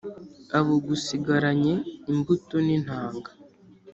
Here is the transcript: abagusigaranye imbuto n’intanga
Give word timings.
abagusigaranye 0.59 1.73
imbuto 2.11 2.55
n’intanga 2.65 3.29